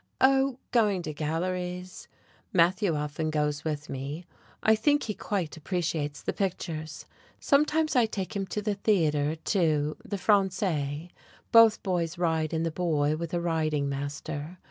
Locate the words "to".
1.03-1.13, 8.47-8.63